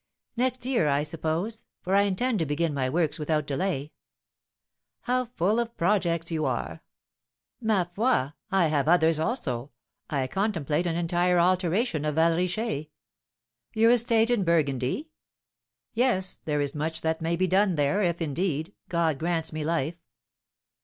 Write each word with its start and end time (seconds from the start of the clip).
"Next 0.35 0.65
year, 0.65 0.87
I 0.87 1.03
suppose, 1.03 1.65
for 1.83 1.93
I 1.93 2.01
intend 2.09 2.39
to 2.39 2.45
begin 2.47 2.73
my 2.73 2.89
works 2.89 3.19
without 3.19 3.45
delay." 3.45 3.91
"How 5.01 5.25
full 5.25 5.59
of 5.59 5.77
projects 5.77 6.31
you 6.31 6.43
are!" 6.45 6.81
"Ma 7.61 7.83
foi! 7.83 8.31
I 8.49 8.65
have 8.65 8.87
others 8.87 9.19
also; 9.19 9.69
I 10.09 10.25
contemplate 10.25 10.87
an 10.87 10.95
entire 10.95 11.37
alteration 11.37 12.03
of 12.03 12.15
Val 12.15 12.35
Richer." 12.35 12.87
"Your 13.75 13.91
estate 13.91 14.31
in 14.31 14.43
Burgundy?" 14.43 15.11
"Yes; 15.93 16.39
there 16.45 16.61
is 16.61 16.73
much 16.73 17.01
that 17.01 17.21
may 17.21 17.35
be 17.35 17.45
done 17.45 17.75
there, 17.75 18.01
if, 18.01 18.23
indeed, 18.23 18.73
God 18.89 19.19
grants 19.19 19.53
me 19.53 19.63
life." 19.63 20.01